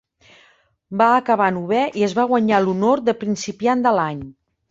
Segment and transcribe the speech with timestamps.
[1.01, 4.27] Va acabar novè i es va guanyar l'honor de principiant de l'any.